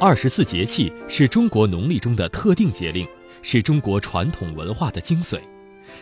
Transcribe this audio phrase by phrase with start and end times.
[0.00, 3.04] 二十四节气是中国农历中的特定节令，
[3.42, 5.40] 是中国传统文化的精髓，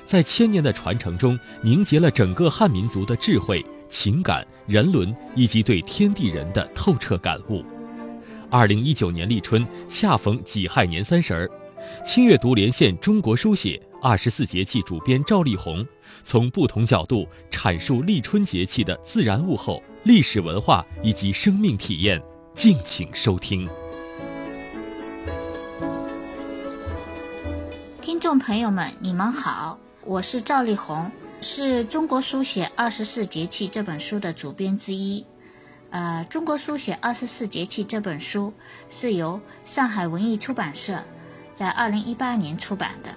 [0.04, 7.64] 在千年的传承中凝结了整个汉民族的智慧、情感、人伦以及对天地人的透彻感悟。
[8.50, 11.50] 二零一九年立春恰逢己亥年三十儿，
[12.04, 15.82] 清阅读连线中国书写二十四节气主编赵丽宏，
[16.22, 23.66] 从不同角度阐述立春节气的自然物候、历史文化以及生命体验，敬请收听。
[28.06, 31.10] 听众朋友们，你们好，我是赵丽红，
[31.40, 35.26] 是中国书写二十四节气这本书的主编之一。
[35.90, 38.54] 呃，中国书写二十四节气这本书
[38.88, 41.02] 是由上海文艺出版社
[41.52, 43.12] 在二零一八年出版的，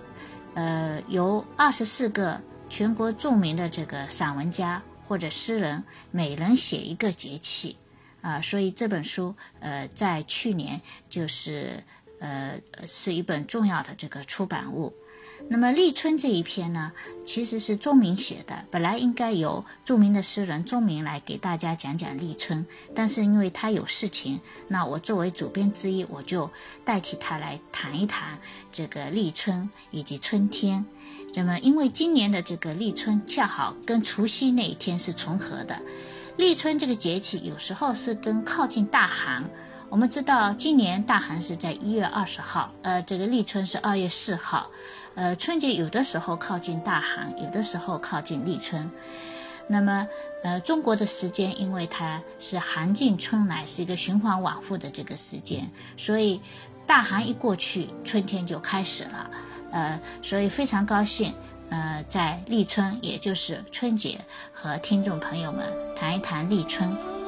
[0.56, 7.78] 呃，由二十四个全国著名的这个散文家或者诗人，每人写一个节气，
[8.22, 11.84] 啊，所以这本书呃，在去年就是。
[12.20, 14.94] 呃，是一本重要的这个出版物。
[15.48, 16.92] 那么立春这一篇呢，
[17.24, 26.52] 其实是钟鸣写的，本来应该由著名的诗人钟鸣来给大家讲讲立春，但是因为他有事情，那我作为主编之一，我就
[26.84, 28.38] 代替他来谈一谈
[28.70, 30.86] 这个立春以及春天。
[31.36, 35.80] 那么，因为今年的这个立春恰好跟除夕那一天是重合的，
[36.36, 39.50] 立春这个节气有时候是跟靠近大寒。
[39.90, 44.70] 我们知道，今年大寒是在一月二十号，呃，这个立春是二月四号，
[45.16, 48.90] 呃，春节有的时候靠近大寒，有的时候靠近立春。
[49.68, 50.08] 那么，
[50.44, 56.40] 呃，中国的时间因为它是寒尽春来，是一个循环往复的这个时间，所以
[56.86, 59.32] 大寒一过去，春天就开始了，
[59.72, 61.34] 呃，所以非常高兴，
[61.70, 64.22] 呃，在立春，也就是春节，
[64.54, 65.66] 和听众朋友们
[65.96, 67.19] 谈一谈立春。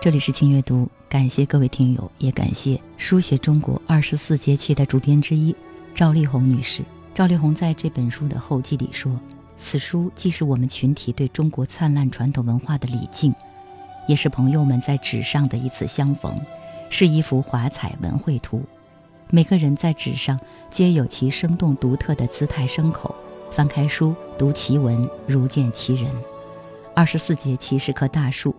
[0.00, 5.52] 这里是轻阅读，感谢各位听友，也感谢书写中国二十四节气的主编之一
[5.92, 6.82] 赵丽红女士。
[7.12, 9.18] 赵丽红在这本书的后记里说
[9.58, 13.34] ：“此书既是我们群体对中国灿烂传统文化的礼敬，
[14.06, 16.32] 也是朋友们在纸上的一次相逢，
[16.90, 18.62] 是一幅华彩文绘图。
[19.30, 20.38] 每个人在纸上
[20.70, 23.12] 皆有其生动独特的姿态生口，
[23.50, 26.08] 翻开书读其文，如见其人。
[26.94, 28.54] 二十四节气是棵大树。”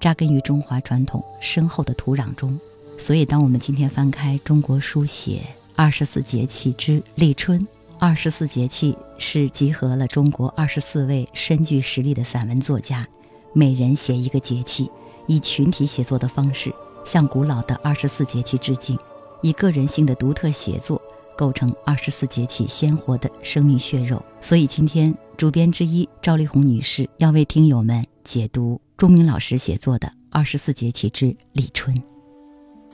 [0.00, 2.58] 扎根于中华传统深厚的土壤中，
[2.98, 5.42] 所以当我们今天翻开《中国书写
[5.76, 7.60] 二十四节气之立春》，
[7.98, 13.06] 二十四节气是集合了中国二十四位深具实力的散文作家，
[13.52, 14.90] 每人写一个节气，
[15.26, 16.74] 以群体写作的方式
[17.04, 18.98] 向古老的二十四节气致敬，
[19.42, 21.00] 以个人性的独特写作
[21.36, 24.22] 构成二十四节气鲜活的生命血肉。
[24.40, 28.80] 所以今天主编之一赵丽红女士要为听友们解读。
[29.00, 31.96] 钟鸣老师写作的《二十四节气之立春》。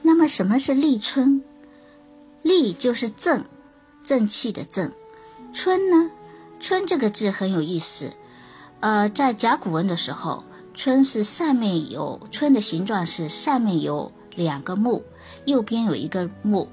[0.02, 1.42] 那么，什么是立春？
[2.44, 3.44] 立就是正，
[4.04, 4.88] 正气的正。
[5.52, 6.08] 春呢？
[6.60, 8.12] 春这个字很有意思。
[8.78, 15.02] 呃，在甲骨文的时候，春是上面有春的形状是上面有两个木，
[15.46, 16.68] 右边有一个木，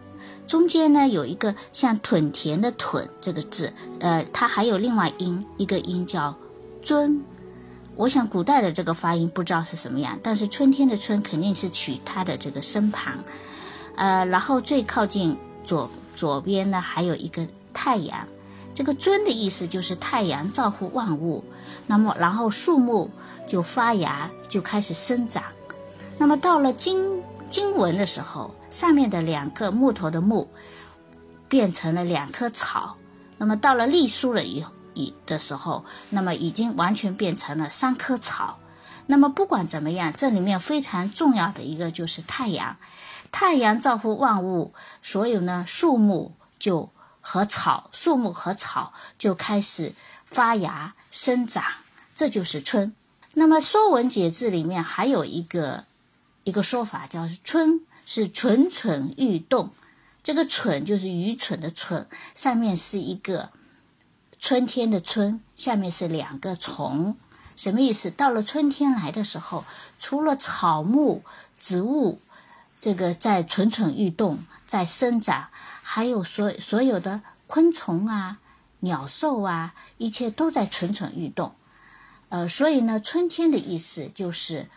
[0.46, 3.74] 中间呢有一个像屯田的屯这个字。
[4.00, 6.38] 呃，它还有另外音一个音叫
[6.84, 7.20] 尊。
[7.96, 13.18] 我想古代的这个发音不知道是什么样，但是春天的春肯定是取它的这个身旁，
[13.96, 18.28] 呃，然后最靠近左左边呢还有一个太阳，
[18.74, 21.44] 这个尊的意思就是太阳照护万物，
[21.86, 23.10] 那么然后树木
[23.48, 25.44] 就发芽就开始生长，
[26.18, 30.50] 那么到了金金文的时候，上面的两个木头的木
[31.48, 32.98] 变成了两棵草，
[33.38, 34.74] 那么到了隶书了以后。
[34.94, 38.60] 已的时候，那么已经完全变成了三棵草。
[39.08, 42.78] 那么不管怎么样，这里面非常重要的一个就是太阳，
[43.34, 46.90] 太阳照顾万物，所有呢树木就
[47.20, 49.94] 和草，树木和草就开始
[50.26, 51.64] 发芽生长，
[52.16, 52.96] 这就是春。
[53.34, 55.84] 那么《说文解字》里面还有一个
[56.46, 59.72] 一个说法，叫春是蠢蠢欲动。
[60.24, 63.50] 这个蠢就是愚蠢的蠢，上面是一个。
[64.44, 67.16] 春天的春，下面是两个虫，
[67.56, 68.12] 什么意思？
[68.12, 69.64] 到了春天来的时候，
[70.00, 71.24] 除了草木
[71.62, 72.20] 植物
[72.82, 75.48] 这个在蠢蠢欲动，在生长，
[75.82, 78.40] 还有所所有的昆虫啊、
[78.82, 81.56] 鸟兽啊，一切都在蠢蠢欲动。
[82.28, 84.68] 呃，所以呢，春天的意思就是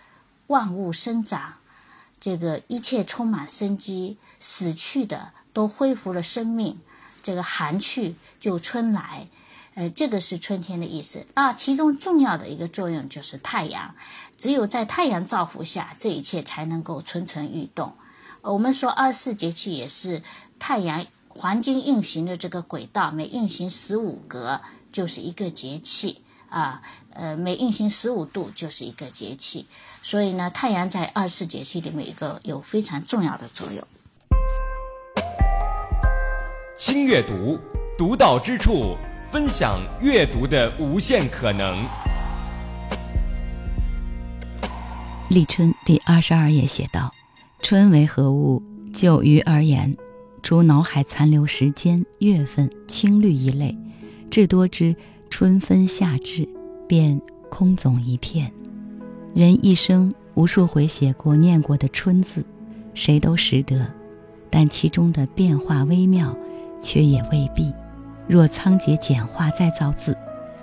[0.46, 1.54] 万物生长，
[2.20, 6.78] 这个一切充满生机，死去的都恢复了生命，
[7.20, 9.26] 这个寒去就春来。
[9.76, 11.52] 呃，这个是春天的意思啊。
[11.52, 13.94] 其中重要的一个作用就是太阳，
[14.38, 17.93] 只有在太阳照拂下，这一切才能够蠢蠢欲动。
[18.40, 20.23] 我们说二十四节气也是
[20.58, 26.81] 太阳黄金运行的这个轨道，每运行十五格就是一个节气啊，
[27.11, 29.67] 呃，每运行十五度就是一个节气。
[30.02, 33.87] 所以呢，太阳在二十四节气里面一个有非常重要的作用。
[36.79, 37.58] 轻阅读，
[37.99, 38.96] 独到之处。
[39.38, 41.84] 分享阅读的无限可能。
[45.28, 47.12] 立春第二十二页写道
[47.60, 48.62] ：“春为何物？
[48.94, 49.94] 就鱼而言，
[50.42, 53.76] 除脑海残留时间、月份、青绿一类，
[54.30, 54.96] 至多之
[55.28, 56.48] 春分夏至，
[56.88, 58.50] 便空总一片。
[59.34, 62.42] 人一生无数回写过、念过的春字，
[62.94, 63.86] 谁都识得，
[64.48, 66.34] 但其中的变化微妙，
[66.80, 67.70] 却也未必。”
[68.28, 70.17] 若仓颉简化再造字，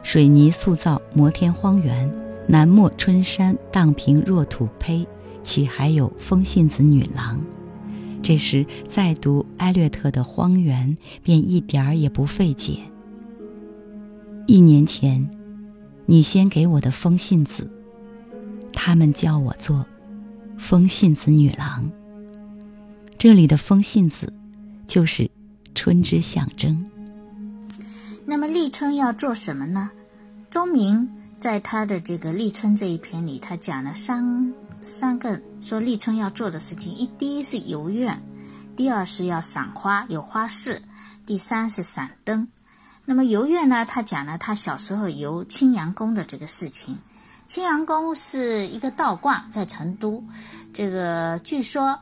[0.04, 2.12] 水泥塑造摩天荒原，
[2.48, 5.08] 南漠春山荡平若土胚，
[5.44, 7.40] 岂还有风信子女郎？
[8.22, 10.90] 这时再读埃略特的《荒原》，
[11.24, 12.80] 便一点儿也不费解。
[14.46, 15.30] 一年前，
[16.06, 17.70] 你先给我的风信子，
[18.74, 19.86] 他们叫我做
[20.58, 21.90] 风信子女郎。
[23.18, 24.34] 这里的风信子，
[24.86, 25.30] 就是
[25.74, 26.86] 春之象征。
[28.26, 29.92] 那么立春要做什么呢？
[30.50, 38.16] 钟鸣在他的这个立春这一篇里，他讲了三三个说立春要做的事情：一，第一是游苑；
[38.76, 40.78] 第二是要赏花，有花市；
[41.26, 42.48] 第三是赏灯。
[43.04, 46.98] 那么游苑呢，他讲了他小时候游青羊宫的这个事情。
[47.46, 50.24] 青羊宫是一个道观，在成都。
[50.74, 52.00] 这个据说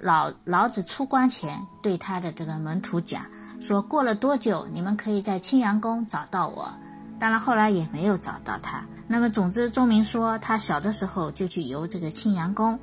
[0.00, 3.24] 老老子出关前对他的这个门徒讲。
[3.62, 6.68] 说过了多久，你们可以在青阳宫找到我？
[7.20, 8.82] 当然后来也没有找到他。
[9.06, 12.76] 那么总之，钟明说他小的时候就去游这个青阳宫，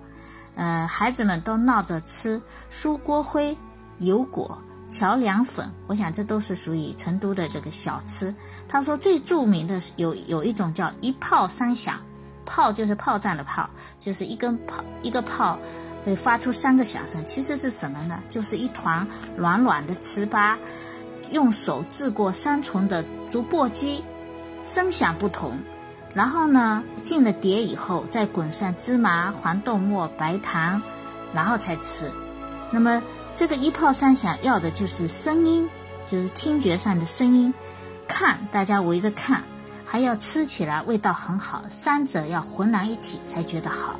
[0.55, 2.41] 呃，孩子们都闹着吃
[2.71, 3.57] 酥锅灰、
[3.97, 4.57] 油果、
[4.89, 5.69] 桥凉粉。
[5.87, 8.33] 我想这都是属于成都的这个小吃。
[8.69, 11.99] 他说最著名的有有一种叫一炮三响，
[12.45, 15.59] 炮就是炮仗的炮，就是一根炮一个炮。
[16.09, 18.19] 会发出三个响声，其实是什么呢？
[18.27, 19.07] 就是一团
[19.37, 20.57] 软软的糍粑，
[21.31, 24.01] 用手制过三重的竹簸箕，
[24.63, 25.59] 声响不同。
[26.15, 30.81] 然后呢，进了碟以后，再滚上芝麻、黄豆末、白糖，
[31.31, 32.11] 然后才吃。
[32.71, 33.01] 那么
[33.35, 35.69] 这个一炮三响要的就是声音，
[36.07, 37.53] 就是听觉上的声音。
[38.07, 39.43] 看，大家围着看，
[39.85, 43.99] 还要吃起来味道很好，三者要浑然一体才觉得好。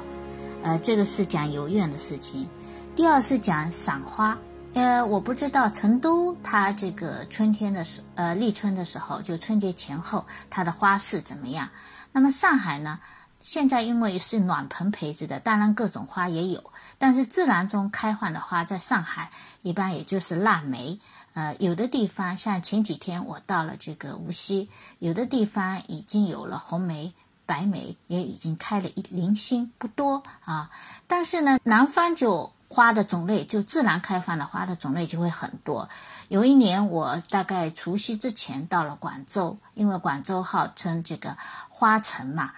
[0.61, 2.47] 呃，这个是讲游园的事情，
[2.95, 4.38] 第二是讲赏花。
[4.73, 11.69] 呃，我不知道成都它这个春天的时，呃，立春的时候，就春节前后，它的花市怎么样？
[12.11, 13.00] 那么上海呢？
[13.41, 16.62] 现在因为是暖棚培植的，当然各种花也有，
[16.97, 19.31] 但是自然中开放的花，在上海
[19.62, 21.00] 一般也就是腊梅。
[21.33, 24.69] 呃，有的地方像前几天我到了这个无锡，
[25.00, 27.13] 有的地方已经有了红梅。
[27.50, 30.69] 白梅也已经开了一零星，不多啊。
[31.07, 35.90] 但是呢，南方就花的种类，就自然开放的花的种类就会很多。
[36.28, 41.36] 有一年，我大概除夕之前到了广州，因为广州号称这个
[41.69, 42.51] 花城嘛，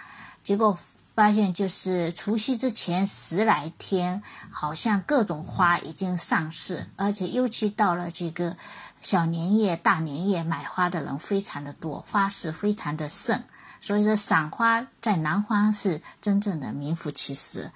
[0.44, 0.78] 结果
[1.16, 4.22] 发现就是除夕之前十来天，
[4.52, 8.58] 好像各种花已经上市，而且尤其到了这个
[9.02, 13.42] 小年夜、大年夜，买花的人非常的多，花市非常的盛。
[13.82, 17.72] 所以说，赏花在南方是真正的名副其实。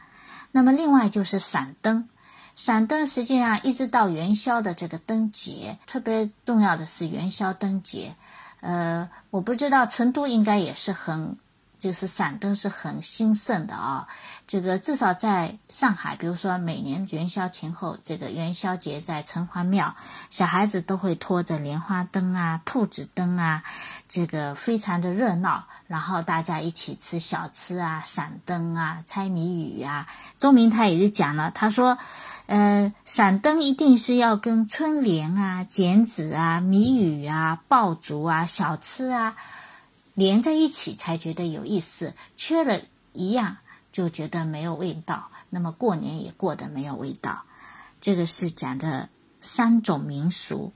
[0.51, 2.07] 那么，另外就是赏灯，
[2.55, 8.15] 赏灯实际上一直到元宵的这个灯节，特别重要的是元宵灯节。
[8.61, 11.35] 呃，我不知道成都应该也是很。
[11.77, 14.07] 就是闪灯是很兴盛的啊，
[14.47, 19.95] 这个至少在上海，比如说每年元宵前后，这个元宵节在城隍庙，
[20.29, 23.63] 小孩子都会拖着莲花灯啊、兔子灯啊，
[24.07, 25.65] 这个非常的热闹。
[25.87, 30.07] 然后大家一起吃小吃啊、闪灯啊、猜谜语啊。
[30.39, 31.99] 钟明他也是讲了，他说，
[32.47, 39.35] 呃，闪灯一定是要跟春联啊、剪纸啊、谜语啊、爆竹啊、小吃啊。
[40.15, 42.81] 连在一起才觉得有意思，缺了
[43.11, 43.57] 一样
[43.91, 45.29] 就觉得没有味道。
[45.49, 47.43] 那么过年也过得没有味道。
[47.99, 49.09] 这个是讲的
[49.41, 50.71] 三种民俗。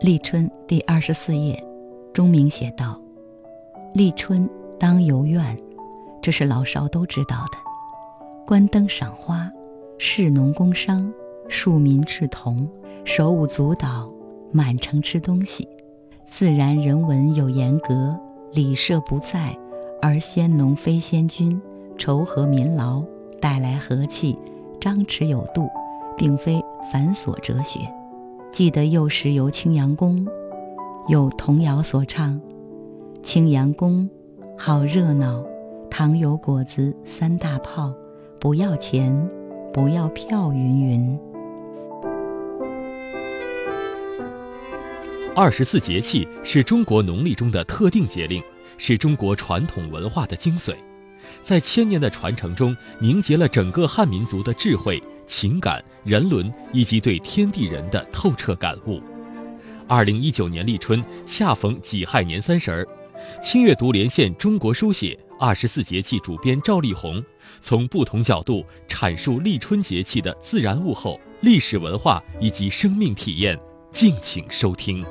[0.00, 1.64] 立春第二十四页，
[2.12, 3.00] 钟鸣写道
[3.94, 4.48] ：“立春
[4.80, 5.56] 当游苑，
[6.20, 7.58] 这是老少都知道的。
[8.44, 9.48] 观灯赏花，
[9.98, 11.12] 士农工商，
[11.48, 12.68] 庶民赤铜，
[13.04, 14.12] 手舞足蹈，
[14.50, 15.68] 满城吃东西。”
[16.34, 18.18] 自然人文有严格，
[18.54, 19.54] 礼社不在，
[20.00, 21.60] 而先农非先君，
[21.98, 23.04] 筹和民劳，
[23.38, 24.38] 带来和气，
[24.80, 25.68] 张弛有度，
[26.16, 26.58] 并非
[26.90, 27.80] 繁琐哲学。
[28.50, 30.26] 记得幼时游青阳宫，
[31.06, 32.40] 有童谣所唱
[33.22, 34.08] ：“青阳宫
[34.56, 35.44] 好热闹，
[35.90, 37.92] 糖油果子三大炮，
[38.40, 39.14] 不要钱，
[39.70, 41.20] 不要票，云云。”
[45.34, 48.42] 二十四节气是中国农历中的特定节令，
[48.76, 50.76] 是中国传统文化的精髓，
[51.42, 59.00] 在千年的传承中凝结了整个汉民族的智慧、情感、人伦以及对天地人的透彻感悟。
[59.88, 62.86] 二零一九年立春恰逢己亥年三十儿，
[63.42, 67.24] 清阅读连线中国书写二十四节气主编赵丽红，
[67.58, 73.58] 从不同角度阐述立春节气的自然物候、历史文化以及生命体验，
[73.90, 75.02] 敬请收听。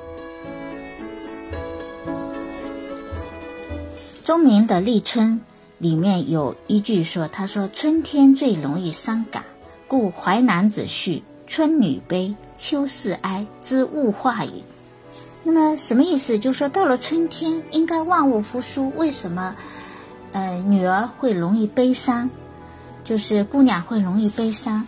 [4.32, 5.42] 钟明的立春
[5.78, 9.44] 里面有一句说：“他说春天最容易伤感，
[9.90, 14.64] 故《淮南子》序春女悲，秋似哀，知物化也。”
[15.44, 16.40] 那么什么意思？
[16.40, 19.54] 就是说到了春天应该万物复苏，为什么
[20.32, 22.30] 呃女儿会容易悲伤？
[23.04, 24.88] 就是姑娘会容易悲伤。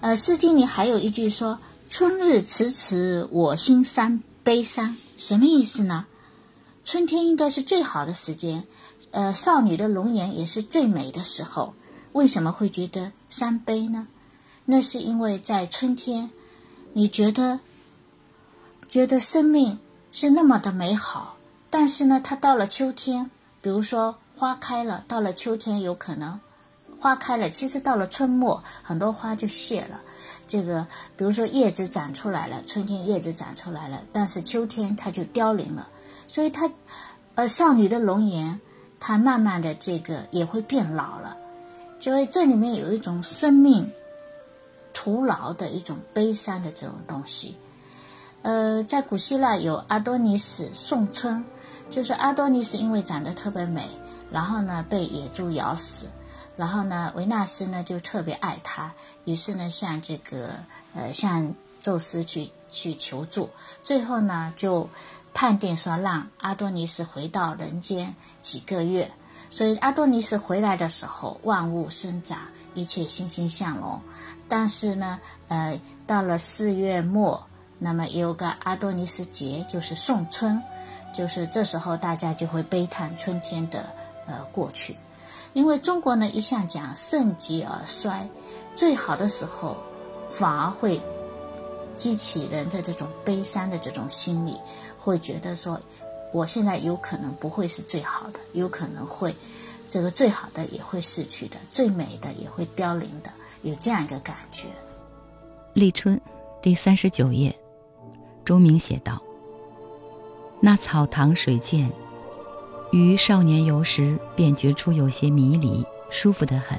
[0.00, 1.58] 呃，《诗经》里还有一句说
[1.90, 6.06] ：“春日迟迟，我心伤悲伤。”什么意思呢？
[6.84, 8.62] 春天应该是最好的时间，
[9.16, 11.72] 呃，少女的容颜也是最美的时候。
[12.12, 14.08] 为什么会觉得伤悲呢？
[14.66, 16.30] 那是因为在春天，
[16.92, 17.60] 你觉得
[18.90, 19.78] 觉得生命
[20.12, 21.38] 是那么的美好，
[21.70, 23.30] 但是呢，它到了秋天，
[23.62, 26.38] 比如说花开了，到了秋天有可能
[27.00, 30.02] 花开了，其实到了春末，很多花就谢了。
[30.46, 35.88] 这个，比如说叶子长出来了，春天叶子长出来了，但是秋天它就凋零了。
[36.28, 36.70] 所以，它，
[37.34, 38.60] 呃，少女的容颜，
[39.06, 41.36] 他慢慢的这个也会变老了。
[42.00, 43.88] 所以这里面有一种生命
[44.92, 47.56] 徒劳的一种悲伤的这种东西。
[48.42, 51.44] 呃，在古希腊有阿多尼斯送春，
[51.88, 53.88] 就是阿多尼斯因为长得特别美，
[54.32, 56.06] 然后呢被野猪咬死，
[56.56, 58.92] 然后呢维纳斯呢就特别爱他，
[59.24, 60.50] 于是呢向这个
[60.96, 63.50] 呃向宙斯去去求助，
[63.84, 64.90] 最后呢就。
[65.36, 69.10] 判定说让阿多尼斯回到人间几个月，
[69.50, 72.38] 所以阿多尼斯回来的时候，万物生长，
[72.72, 74.00] 一切欣欣向荣。
[74.48, 77.46] 但是呢，呃，到了四月末，
[77.78, 80.62] 那么有个阿多尼斯节，就是送春，
[81.12, 83.84] 就是这时候大家就会悲叹春天的
[84.26, 84.96] 呃过去，
[85.52, 88.26] 因为中国呢一向讲盛极而衰，
[88.74, 89.76] 最好的时候
[90.30, 90.98] 反而会
[91.98, 94.58] 激起人的这种悲伤的这种心理。
[95.06, 95.80] 会觉得说，
[96.32, 99.32] 我现在有可能不会是最好的，有可能会，
[99.88, 103.30] 这个最好的也会逝去的，最美的也会凋零的，
[103.62, 104.66] 有这样一个感觉。
[105.74, 106.20] 立春，
[106.60, 107.54] 第三十九页，
[108.44, 109.22] 周明写道
[110.60, 111.88] ：“那草堂水涧，
[112.90, 116.76] 于少年游时便觉出有些迷离，舒服得很。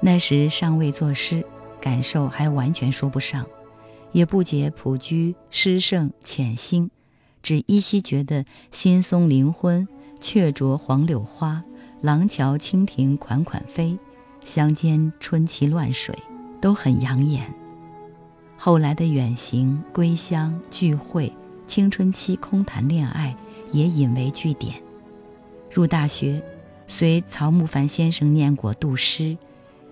[0.00, 1.44] 那时尚未作诗，
[1.80, 3.44] 感受还完全说不上，
[4.12, 6.88] 也不解朴居诗圣潜心。”
[7.46, 9.86] 只依稀觉得新松林昏，
[10.20, 11.62] 雀啄黄柳花，
[12.00, 13.96] 廊桥蜻蜓款款飞，
[14.42, 16.12] 乡间春奇乱水，
[16.60, 17.54] 都很养眼。
[18.56, 21.32] 后来的远行、归乡、聚会、
[21.68, 23.36] 青春期空谈恋爱，
[23.70, 24.82] 也引为据点。
[25.70, 26.42] 入大学，
[26.88, 29.38] 随曹慕凡先生念过杜诗，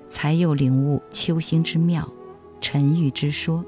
[0.09, 2.13] 才又领悟秋兴之妙，
[2.61, 3.65] 沉郁之说。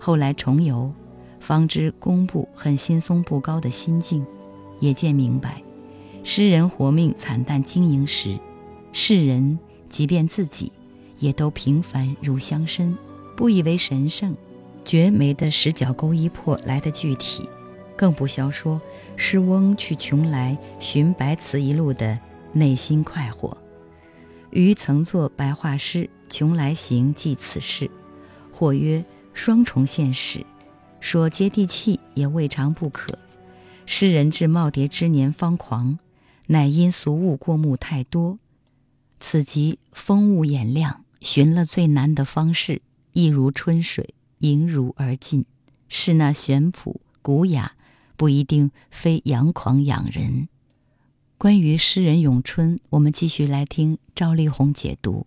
[0.00, 0.92] 后来重游。
[1.40, 4.24] 方知工部很心松不高的心境，
[4.78, 5.62] 也渐明白，
[6.22, 8.38] 诗人活命惨淡经营时，
[8.92, 10.70] 世人即便自己，
[11.18, 12.94] 也都平凡如乡绅，
[13.36, 14.36] 不以为神圣，
[14.84, 17.48] 绝没的十角钩一破来的具体，
[17.96, 18.80] 更不消说
[19.16, 22.18] 诗翁去邛崃寻白瓷一路的
[22.52, 23.56] 内心快活。
[24.50, 27.90] 余曾作白话诗《邛崃行》记此事，
[28.52, 30.44] 或曰双重现实。
[31.00, 33.18] 说接地气也未尝不可。
[33.86, 35.98] 诗人至耄耋之年方狂，
[36.46, 38.38] 乃因俗物过目太多。
[39.18, 45.44] 此即风物眼亮，寻了最难的方式，一如春水，盈如而尽。
[45.88, 47.72] 是那玄朴古雅，
[48.16, 50.48] 不一定非阳狂养人。
[51.36, 55.26] 关于诗人咏春，我们继续来听赵丽红解读。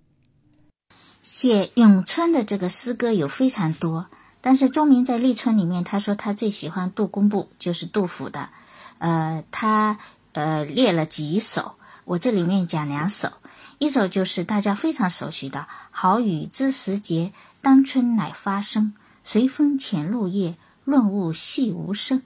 [1.22, 4.08] 写咏春的这个诗歌有非常多。
[4.46, 8.50] 但是钟鸣在《立春》里面，他说他最喜欢杜工部，就是杜甫的。
[8.98, 9.98] 呃，他
[10.34, 13.32] 呃列了几首，我这里面讲两首。
[13.78, 17.32] 一首就是大家非常熟悉的“好雨知时节，
[17.62, 18.94] 当春乃发生。
[19.24, 22.22] 随风潜入夜，润物细无声。”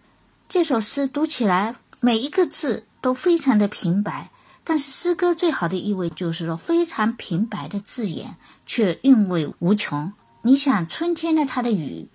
[0.49, 4.31] 这首诗读起来每一个字都非常的平白，
[4.63, 10.11] 但是诗歌最好的意味就是说非常平白的字眼却韵味无穷。
[10.47, 12.07] 你想春天的它的雨，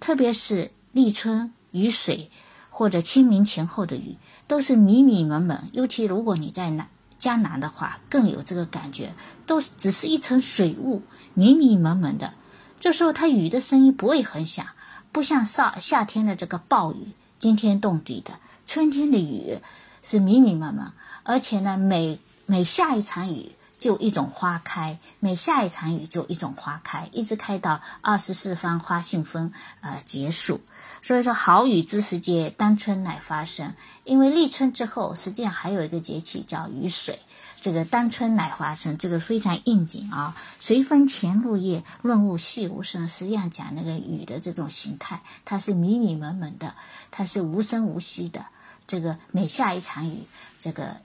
[0.00, 2.30] 特别是立春雨水
[2.70, 4.16] 或者清明前后的雨，
[4.48, 6.88] 都是迷迷蒙蒙，尤其如果你在南。
[7.18, 9.14] 江南的话更有这个感觉，
[9.46, 11.02] 都只是一层水雾，
[11.34, 12.32] 迷迷蒙蒙的。
[12.80, 14.66] 这时候它雨的声音不会很响，
[15.12, 18.32] 不像夏夏天的这个暴雨惊天动地的。
[18.66, 19.58] 春天的雨
[20.02, 23.52] 是迷迷蒙蒙，而且呢，每每下一场雨
[23.84, 30.62] 就一种花开，每下一场雨就一种花开，一直开到二十四番花信封呃结束。
[31.02, 33.74] 所以说，好雨知时节，当春乃发生。
[34.04, 37.18] 因为立春之后，实际上还有一个节气叫雨水。
[37.60, 40.34] 这个当春乃发生，这个非常应景啊。
[40.60, 43.10] 随风潜入夜，润物细无声。
[43.10, 46.74] 实际上讲那个雨的这种形态，它是迷迷蒙蒙的，
[47.10, 48.46] 它是无声无息的。
[48.86, 50.22] 这个每下一场雨，
[50.58, 50.96] 这个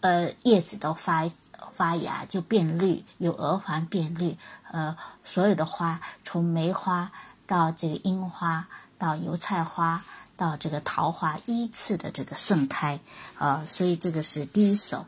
[0.00, 1.30] 呃叶子都发
[1.74, 4.36] 发芽就变绿，有鹅黄变绿。
[4.70, 7.12] 呃，所有的花，从梅花
[7.46, 8.66] 到这个樱花。
[8.96, 10.02] 到油菜花，
[10.36, 13.00] 到这个桃花依次的这个盛开，
[13.36, 15.04] 啊，所以这个是第一首。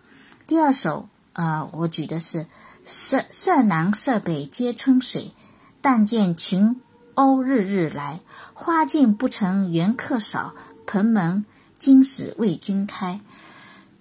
[0.47, 2.47] 第二首啊，我举的是
[2.85, 5.33] “色色南色北皆春水，
[5.81, 6.83] 但见群
[7.15, 8.21] 鸥日日来。
[8.53, 10.53] 花径不成缘客少，
[10.85, 11.47] 蓬门
[11.79, 13.21] 今始为君开。”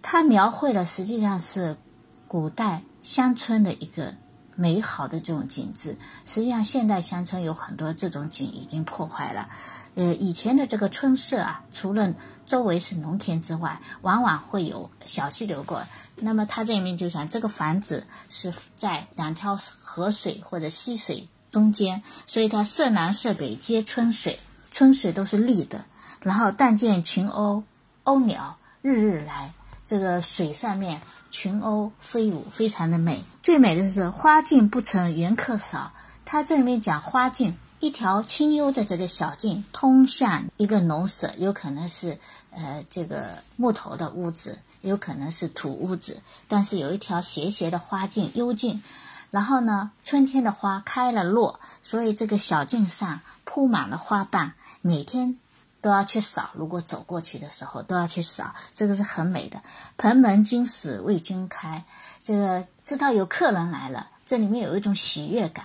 [0.01, 1.77] 它描绘了实际上是
[2.27, 4.13] 古代乡村的一个。
[4.57, 9.49] 美好的这种景致，实际上现代乡村有很多这种景已经破坏了。
[9.95, 12.13] 呃，以前的这个春色啊，除了
[12.45, 15.83] 周围是农田之外，往往会有小溪流过。
[16.15, 24.39] 那么它这里面就讲，这个房子是在两条河水或者溪水中间，所以它设南设北皆春水，
[24.71, 25.83] 春水都是绿的。
[26.21, 27.61] 然后但见群鸥
[28.05, 29.53] 鸥鸟日日来，
[29.85, 30.99] 这个水上面。
[31.31, 33.21] 群鸥飞舞，非常的美。
[33.43, 35.91] 最美的是花径不成缘客少。
[36.23, 42.17] 它这里面讲花径，一条清幽的这个小径，通向一个农舍，有可能是
[42.51, 46.21] 呃这个木头的屋子，有可能是土屋子。
[46.47, 48.81] 但是有一条斜斜的花径，幽径。
[49.29, 54.53] 然后呢，春天的花开了落，所以这个小径上铺满了花瓣。
[54.81, 55.37] 每天。
[55.85, 59.61] 都要去扫，如果走过去的时候都要去扫，这个是很美的。
[59.97, 61.85] 蓬门今始为君开，
[62.23, 65.63] 这个知道有客人来了，这里面有一种喜悦感。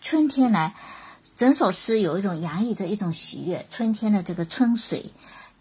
[0.00, 0.74] 春天来，
[1.36, 3.64] 整首诗有一种洋溢着一种喜悦。
[3.70, 5.12] 春天的这个春水，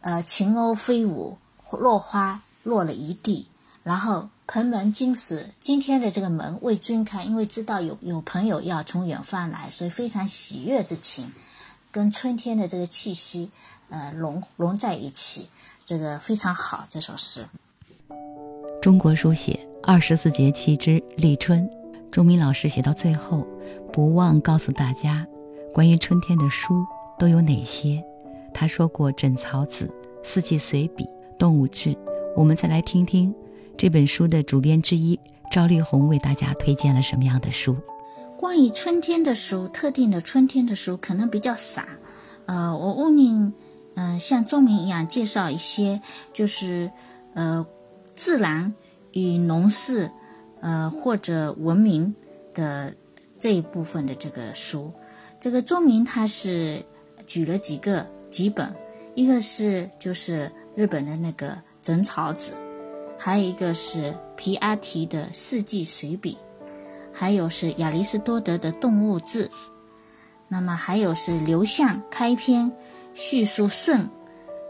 [0.01, 1.37] 呃，群鸥飞舞，
[1.71, 3.47] 落花落了一地。
[3.83, 11.31] 然后蓬门今始，今天的这个门为君开，因为知道有有朋友要从远方来，所以非常喜悦之情，
[11.91, 13.51] 跟春天的这个气息。
[13.91, 15.47] 呃，融融在一起，
[15.83, 16.85] 这个非常好。
[16.87, 17.43] 这首诗，
[18.79, 21.67] 中国书写二十四节气之立春，
[22.11, 23.47] 钟鸣老师写到最后，
[23.91, 25.25] 不忘告诉大家，
[25.73, 26.85] 关于春天的书
[27.17, 27.99] 都有哪些。
[28.53, 29.85] 他说过《枕草子》
[30.23, 31.03] 《四季随笔》
[31.39, 31.89] 《动物志》，
[32.35, 33.33] 我们再来听听
[33.75, 35.19] 这本书的主编之一
[35.51, 37.75] 赵丽红为大家推荐了什么样的书。
[38.39, 41.83] 关于春天的书，特定的春天的书可能比较少。
[42.45, 43.53] 呃，我问您。
[43.95, 45.99] 嗯，像钟鸣一样介绍一些，
[46.31, 46.89] 就是
[47.33, 47.67] 呃，
[48.15, 48.73] 自然
[49.11, 50.09] 与农事，
[50.61, 52.15] 呃或者文明
[52.53, 52.95] 的
[53.37, 54.89] 这一部分的这个书。
[55.41, 56.81] 这个钟鸣他是
[57.27, 58.73] 举了几个几本，
[59.15, 61.49] 一个是就是日本的那个
[61.81, 62.53] 《枕草子》，
[63.17, 66.35] 还有一个是皮阿提的《四季随笔》，
[67.19, 69.45] 还有是亚里士多德的《动物志》，
[70.47, 72.71] 那么还有是刘向开篇。
[73.13, 74.09] 叙述舜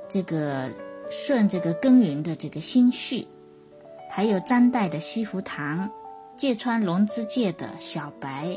[0.10, 0.68] 这个
[1.12, 3.28] 舜这个耕耘的这个心绪，
[4.10, 5.88] 还有张岱的《西湖塘》，
[6.40, 8.48] 芥川龙之介的《小白》，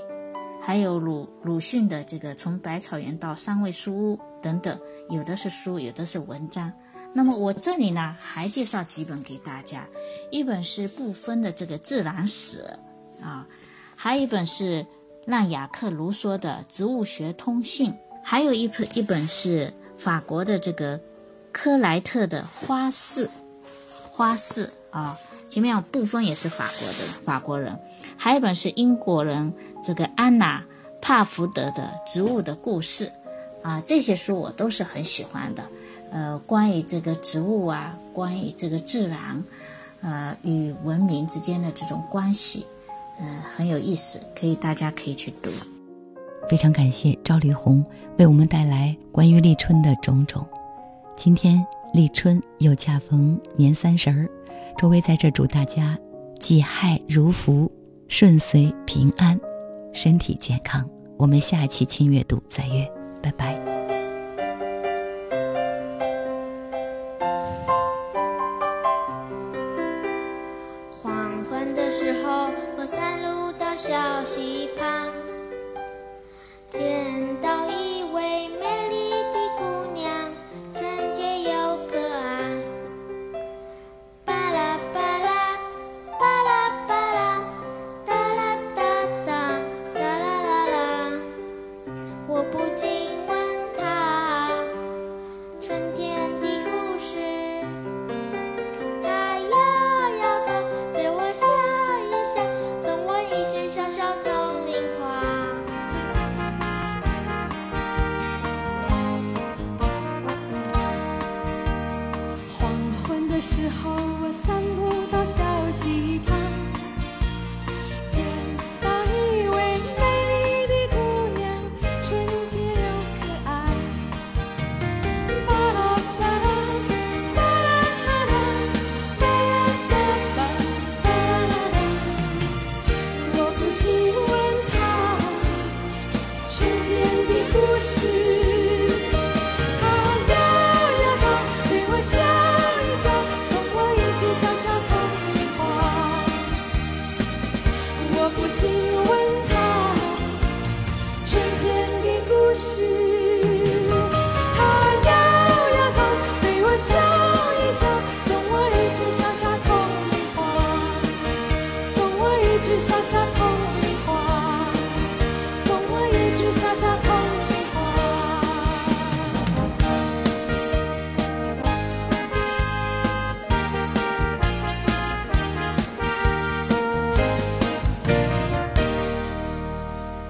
[0.59, 6.73] 还有鲁鲁迅的这个《从百草园到三味书屋》等等，有的是书，有的是文章。
[7.13, 9.87] 那么我这里呢，还介绍几本给大家，
[10.31, 12.65] 一本是部分的这个自然史
[13.21, 13.47] 啊，
[14.03, 14.85] 还有一本是
[15.27, 21.01] 让雅克卢梭的植物学通信还有一本一本是法国的这个
[21.53, 23.31] 科莱特的花式
[24.11, 25.17] 花式啊
[25.49, 27.79] 前面有部分也是法国的法国人。
[28.17, 30.65] 还有一本是英国人这个安娜
[31.01, 33.09] 帕福德的植物的故事
[33.63, 35.63] 啊这些书我都是很喜欢的。
[36.11, 39.45] 呃关于这个植物啊关于这个自然
[40.01, 42.67] 呃与文明之间的这种关系
[43.19, 45.51] 呃，很有意思，可以大家可以去读。
[46.49, 47.85] 非常感谢赵丽红
[48.19, 50.45] 为我们带来关于立春的种种。
[51.17, 54.29] 今天立春又恰逢年三十儿，
[54.77, 55.97] 周薇在这祝大家
[56.41, 57.71] 己亥如福，
[58.09, 59.39] 顺遂平安，
[59.93, 60.89] 身体健康。
[61.17, 62.91] 我们下一期亲阅读再约，
[63.23, 63.72] 拜拜。